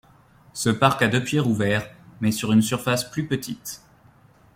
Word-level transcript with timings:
Ce 0.53 0.71
parc 0.71 1.03
a 1.03 1.07
depuis 1.07 1.37
rouvert 1.39 1.87
mais 2.21 2.31
sur 2.31 2.51
une 2.51 2.63
surface 2.63 3.03
plus 3.03 3.27
petite. 3.27 3.83